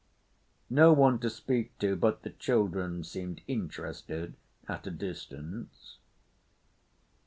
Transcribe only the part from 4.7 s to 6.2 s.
a distance."